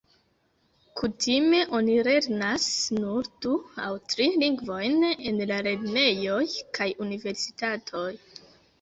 [1.01, 2.65] Kutime oni lernas
[2.97, 3.53] nur du
[3.89, 6.43] aŭ tri lingvojn en la lernejoj
[6.81, 8.09] kaj universitatoj.